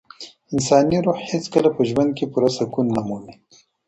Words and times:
انساني 0.53 0.97
روح 1.05 1.19
هیڅکله 1.31 1.69
په 1.75 1.81
ژوند 1.89 2.11
کي 2.17 2.25
پوره 2.31 2.49
سکون 2.57 2.85
نه 2.95 3.01
مومي. 3.07 3.35